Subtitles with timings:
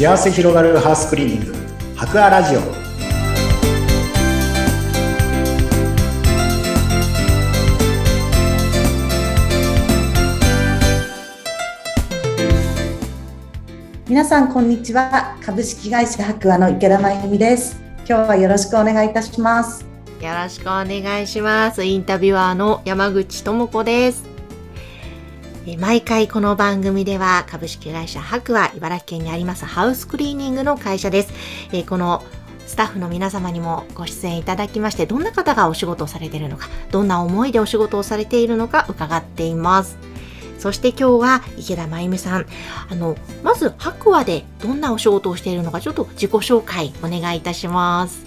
[0.00, 1.54] 幸せ広がるハウスクリーニング。
[1.94, 2.60] 博アラジオ。
[14.08, 15.36] 皆さんこんにちは。
[15.44, 17.78] 株式会社博アの池田真由美です。
[18.08, 19.84] 今日はよろしくお願いいたします。
[20.22, 21.84] よろしくお願いします。
[21.84, 24.29] インタビュアーの山口智子です
[25.78, 31.32] 毎回この番組では株式会社博は茨城県にありますハウスクリーニングの会社です。
[31.86, 32.24] この
[32.66, 39.98] スタッフの皆様にもご出演いただきまして、どんな方がお仕事をされているのか、どんな思いでお仕事をされているのか伺っています。
[40.58, 42.46] そして今日は池田真由美さん。
[42.88, 48.24] あの、まず白亜でどんなお仕事をしているのか、ちょっと自己紹介お願いいたします。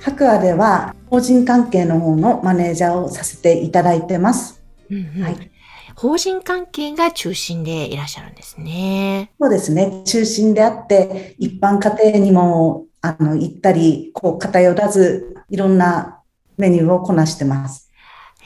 [0.00, 4.60] 白亜では法人関係の方のマネージャーをさせていただいてます。
[4.90, 5.50] うんうん、はい
[5.96, 9.30] 法人関係が中心でいらっしゃるんですね。
[9.40, 10.02] そうですね。
[10.04, 16.20] 中心であって、一般家庭にも、あの、行ったり、こう、偏らず、いろんな
[16.56, 17.90] メニューをこなしてます。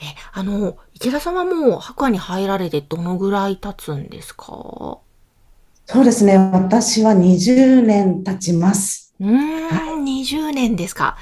[0.01, 4.99] え、あの、池田さんはもう、白亜に入られてどのぐらい経つんですか？
[5.85, 6.37] そうですね。
[6.37, 9.13] 私は20年経ちます。
[9.19, 11.17] うん、はい、20年ですか。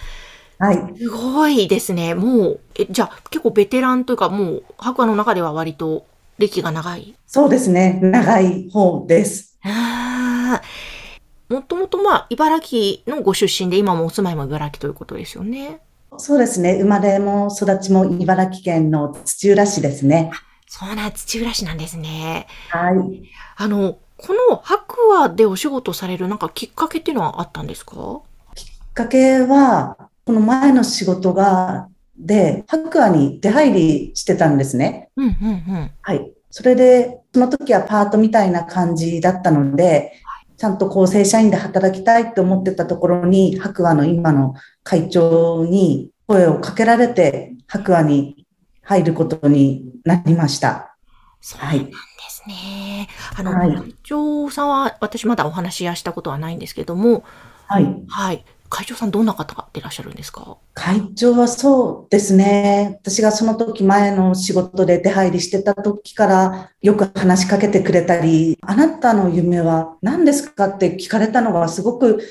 [0.59, 0.93] はい。
[0.97, 2.13] すごいですね。
[2.15, 6.05] もう、え、じゃあ結構ベテランというか、もう、白亜の中では割と
[6.39, 7.15] 歴が長い？
[7.27, 7.99] そうですね。
[8.01, 9.59] 長い方です。
[9.63, 11.53] ああ。
[11.53, 15.81] もともとまあ、茨城のご出身で、今もお住まいも茨城ということですよね。
[16.17, 16.77] そうですね。
[16.79, 20.31] 生まれも育ちも茨城県の土浦市ですね。
[20.67, 22.47] そうな、土浦市なんですね。
[22.69, 23.23] はい。
[23.57, 28.21] あの、この白亜でお仕事されるなんかきっかけっていうのはあったんですか？
[28.53, 35.09] きっかけは、この前の仕事がで、白亜に出入りしてたんですね。
[35.15, 35.31] うんうんう
[35.79, 35.91] ん。
[36.01, 36.31] はい。
[36.51, 40.13] それで、その時はパートみたいな感じだったので、
[40.57, 48.45] ちゃんと構成社員で働きたいって思ってたところに、白亜の今の会長に声をかけられて、白亜に
[48.81, 50.97] 入ることになりました。
[51.39, 51.91] そうなんで
[52.29, 53.07] すね。
[53.33, 57.23] はい、あの、はい、会長さんは私まだお話ししたことはないんですけども、
[57.67, 58.03] はい。
[58.09, 58.43] はい。
[58.69, 60.57] 会長さんどんな方がいらっしゃるんですか？
[60.75, 62.99] 会長はそうですね。
[63.01, 72.21] 私がその時前の仕事で出入りしてた時からよく話しかけてくれたり、あなたの夢は何ですかって聞かれたのがすごく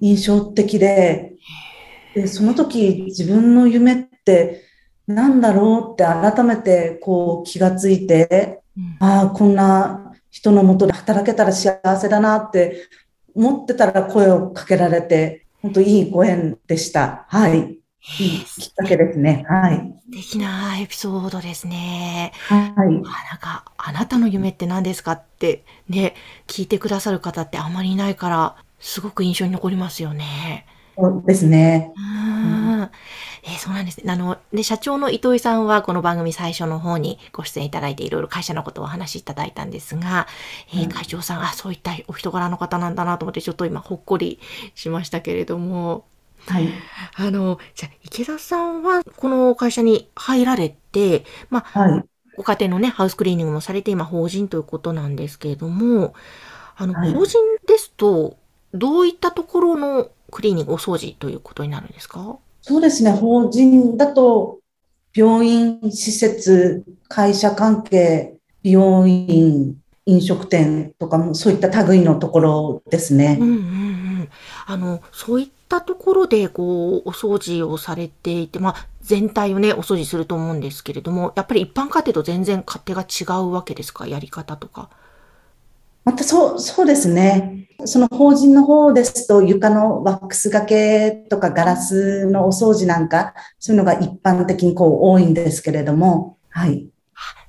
[0.00, 1.34] 印象的で、
[2.14, 4.62] でその時自分の夢って
[5.06, 12.88] 何だろうって改めてこう気がついて、うん、ああ、こんな人のもとで働けたら幸せだなって
[13.34, 17.24] 思ってたら声をかけられて、本当いいご縁でした。
[17.26, 17.78] はい。
[18.20, 19.46] いいきっかけですね。
[19.48, 19.94] はい。
[20.12, 22.32] 素敵なエピソードですね。
[22.48, 22.68] はい。
[22.76, 23.02] あなん
[23.40, 26.14] か、あなたの夢って何ですかってね、
[26.48, 30.66] 聞いてくださる方ってあまりいないから、すごく印象に残りますよね。
[30.98, 31.94] そうですね。
[33.64, 34.04] そうなんです。
[34.04, 34.12] ね。
[34.12, 40.26] あの、で、社長の糸井さんはこの番組最初の方にご出演いただいていろいろ会社のことをお話しいただいたんですが、
[40.74, 44.38] えー、会長さん、あ、そういったお人柄の方なんだなと思ってちょっと今ほっこり
[44.74, 46.04] しましたけれども、
[46.46, 46.68] はい。
[47.16, 52.04] あの、じゃ池田さんはこの会社に入られて、まあ、はい、
[52.36, 56.12] ご家庭のね、ハウスクリーニングもされて今法人ということなんですけれども、
[56.76, 58.36] あの、はい、法人ですと、
[58.74, 62.38] どういったところのクリーニング、お掃除ということになるんですか？
[62.66, 63.10] そうですね。
[63.12, 64.60] 法人だと、
[65.14, 69.76] 病院、施設、会社関係、美容院、
[70.06, 73.36] 飲食店とかもそういった類のところですね。
[73.38, 74.28] うんうんうん。
[74.66, 84.06] あの、そういったところで、こう、お掃除をされていて、まあ、全体をね、お掃除すると思うんですけれども、やっぱり一般家庭と全然勝手が違うわけですか？
[84.06, 84.88] やり方とか。
[86.06, 87.63] またそう、そうですね。
[87.86, 96.88] その法人の方ですと床のワックス掛けとかガラスのお掃除なんか、そういうのが一般的にこう多いんですけれども、はい。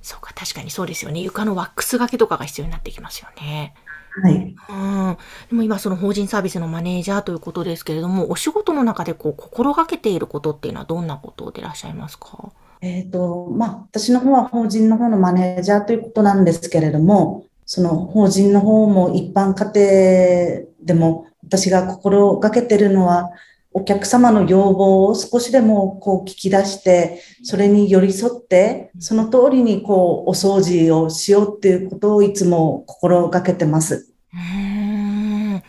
[0.02, 1.20] そうか、確かにそうですよね。
[1.22, 3.74] 床のワックス掛けとかが必要になってきますよね。
[4.22, 4.56] はい。
[4.70, 5.18] うん。
[5.50, 12.52] でも今その法人サービスのマネージャーということですけれども、お仕事の中でこう心がけていることっていうのはどんなことでいらっしゃいますか？
[12.82, 23.32] えっ、ー、と、まあ、私の方は法人の方のマネージャーということなんですけれども、その法人の方も一般家庭でも私が心がけてるのは、
[23.78, 34.10] お客様の要望を少しでもこう聞き出して、それに寄り添って、その通りにこうお掃除をしようっていうことをいつも心がけてます。
[34.34, 35.62] うん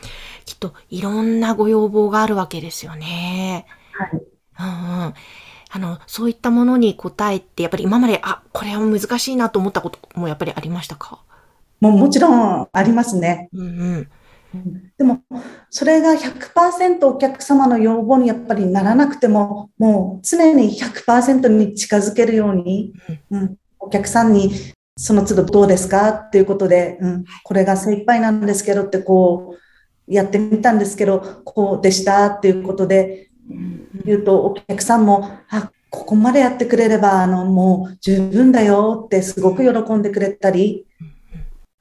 [0.45, 3.67] きっといろんなご要望があるわけですよね。
[3.93, 4.11] はい。
[4.13, 4.23] う
[5.11, 5.15] ん
[5.69, 11.23] あの、そういったものに応えて、やっぱり今まで、あ、これは難しいなと思ったこともやっぱりありましたか？
[11.81, 13.49] ももちろんありますね。
[13.53, 14.09] うんうん。
[14.97, 15.23] でも、
[15.71, 22.95] それが100%お客様の要望にやっぱりならなくても、もう常に100%に近づけるように、
[23.31, 24.53] うん、お客さんに
[24.97, 33.31] その都度どうですかっていうことで、うん、これが精一杯なんですけどってこう、やってみたんですけど、こうでしたっていうことで
[34.05, 40.86] 言うと、お客さんも、あ、ここまでやってくれれば、あの、もう十分だよってすごく喜んでくれたり、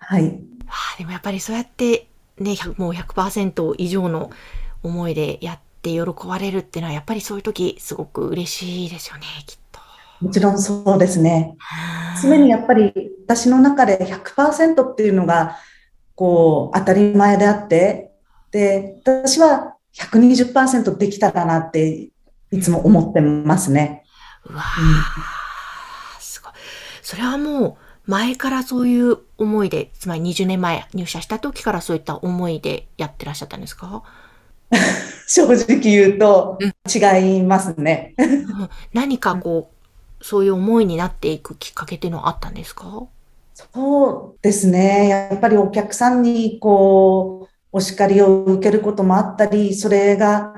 [0.07, 0.39] はい。
[0.67, 2.07] あでもやっぱりそうやって
[2.39, 4.29] ね、もう100%以上の
[4.83, 9.79] 思いでやって喜ばれるっていうのは、やっぱりそういう時すごく嬉しいですよね、きっと。
[10.21, 11.55] もちろんそうですね。
[12.21, 12.93] 常にやっぱり
[13.25, 15.57] 私の中で100%っていうのが、
[16.15, 18.11] こう、当たり前であって、
[18.51, 22.09] で、私は120%できたらなって
[22.51, 24.03] いつも思ってますね。
[24.45, 26.53] うわ、うん、すごい。
[27.01, 34.03] それはもう、前からそういう思いで、つまり20年前入社した時からそういった思いでやってらっしゃったんですか？
[35.27, 36.57] 正直言うと
[36.93, 38.13] 違いますね。
[38.93, 39.69] 何かこ
[40.21, 43.07] う、そういう思いになっていくきっかけっていうのはあったんですか？
[43.53, 45.07] そうですね。
[45.07, 50.53] やっぱりお客さんにこう、お叱りを受けることもあったり、それが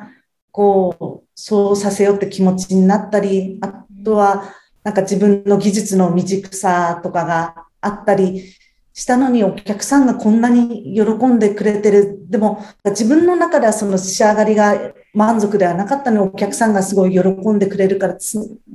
[0.52, 4.44] こう、そうさせようって気持ちになったり、あとは、
[4.88, 8.54] なんか自分の技術の未熟さとかがあったり
[8.94, 12.25] したのにお客さんがこんなに喜んでくれてる。
[12.30, 17.19] でも自分の中ではその仕上がりが満足ではなかったのにお客さんがすごい喜
[17.50, 18.16] んでくれるから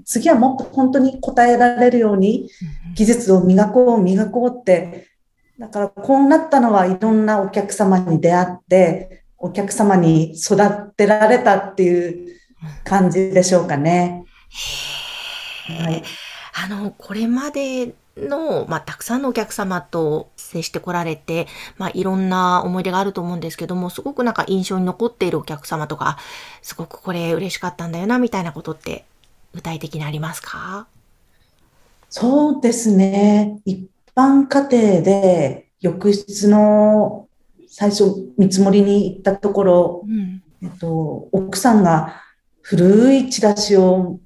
[0.05, 2.51] 次はもっと本当に応えられるように
[2.95, 5.09] 技術を磨こう磨こうって
[5.59, 10.59] だからこうなったのはいろんなお客様に出会ってお客様に育
[10.95, 12.37] てられたっていう
[12.85, 14.27] 感じでしょうかね。
[15.67, 16.03] はい。
[16.65, 21.47] あの、これまでの、まあ、たくさんのお客様と接してこられて、
[21.79, 26.19] まあ、いろんな思い出があると思うんですけども、すごくなんか印象に残っているお客様とか、
[26.61, 29.05] すごくこれ嬉しかったんだよな、みたいなことって
[29.55, 30.87] 具体的にありますか？
[32.11, 33.61] そうですね。
[33.65, 37.29] 一般家庭で浴室の
[37.67, 38.05] 最初
[38.37, 42.21] 見積もりに行ったところ、うん、えっと、奥さんが
[42.61, 44.21] 古いチラシを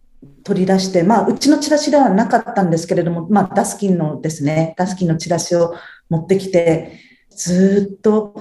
[0.46, 5.74] 取り出して、まあ、うちのチラシではなかったんですけれども、まあ、ダスキンのですね、ダスキンのチラシを
[6.08, 7.00] 持ってきて、
[7.30, 8.32] ずっと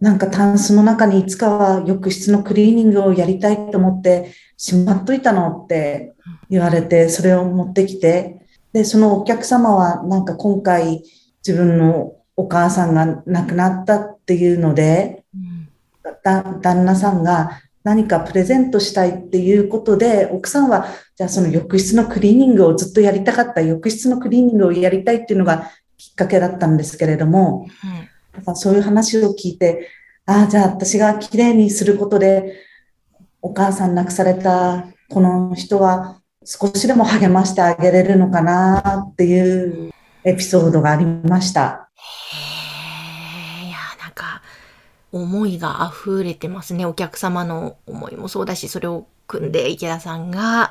[0.00, 6.14] なんかタンスの中にいつかは浴室のクリーニングをやりたいと思ってしまっといたのって
[6.48, 11.04] 言われて、それを持ってきて、で、そのお客様はなんか今回
[11.46, 15.24] 自分のお母さんが亡くなったっていうので、
[16.22, 20.86] 旦那さんが何かプレゼントしたいっていうことで、奥さんは、
[21.16, 27.66] じゃあその浴室のクリーニングをずっとやりたかった、浴室のクリーニングをやりたいっていうのがきっかけだったんですけれども、
[28.46, 29.88] うん、そういう話を聞いて、
[30.26, 32.54] ああ、じゃあ私が綺麗にすることで、
[33.42, 39.90] お母さん亡くされたこの人は少しでも励ましてあげれるのかなっていう
[40.24, 41.90] エピソードがありました。
[45.12, 46.86] 思いが溢れてますね。
[46.86, 50.70] お客様の思いもそうだし、それを組んで池田さんが、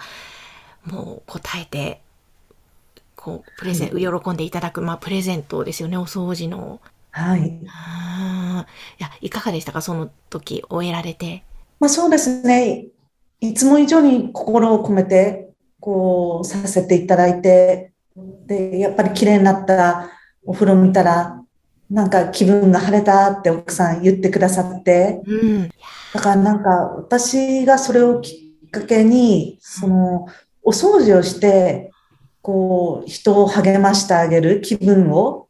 [0.85, 2.01] もう答えて、
[3.15, 6.79] こう、プレゼン、喜んでいただく、まあ、プレゼントですよね、お掃除の。
[7.11, 7.47] はい。
[7.49, 7.65] い
[8.97, 11.43] や、いかがでしたか、その時、終えられて。
[11.79, 12.87] まあ、そうですね。
[13.41, 15.49] いつも以上に心を込めて、
[15.79, 17.91] こう、させていただいて、
[18.47, 20.09] で、やっぱり綺麗になった
[20.45, 21.43] お風呂見たら、
[21.89, 25.69] なんか気分が晴れたって奥さん言ってくださって、うん、
[26.13, 30.27] だからなんか私がそれをきっかけに、その
[30.63, 31.91] お掃除をして、
[32.41, 35.47] こう人を励ましてあげる気分を、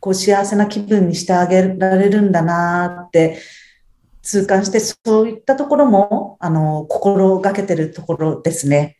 [0.00, 3.38] こう幸せな気分にしてあげられるんだなって
[4.22, 8.98] 痛感して、そういったところも、あの、心がけてるところですね。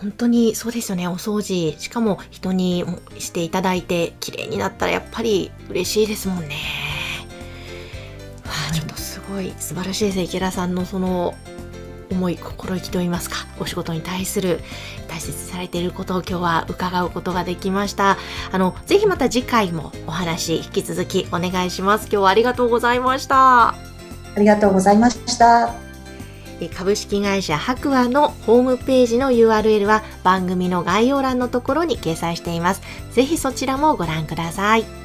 [0.00, 1.76] 本当にそうですよね、お掃除。
[1.78, 2.84] しかも人に
[3.18, 6.56] していただいて綺麗になったらやっぱり嬉しいですもんね。
[8.44, 10.22] わあ、ちょっとすごい素晴らしいですね。
[10.22, 11.34] 池田さんのその
[12.10, 14.60] 思い、心意気といいますか、お仕事に対する
[15.08, 18.16] 大切されていることを今日は伺うことができました。
[18.50, 22.04] あの、ぜひまた次回もお話引き続きお願いします。
[22.04, 23.68] 今日はありがとうございました。
[23.68, 23.74] あ
[24.38, 25.87] りがとうございました。
[26.66, 32.82] 株式会社白亜のホームページの URL は番組の概要欄のところに掲載しています。
[33.12, 34.97] ぜひそちらもご覧ください。